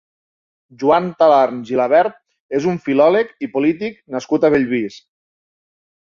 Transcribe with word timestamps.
Joan 0.83 1.09
Talarn 1.19 1.59
Gilabert 1.71 2.17
és 2.61 2.65
un 2.73 2.81
filòleg 2.89 3.31
i 3.49 3.51
polític 3.59 4.01
nascut 4.17 4.49
a 4.49 4.53
Bellvís. 4.57 4.99